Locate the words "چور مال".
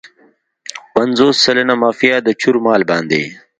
2.41-2.81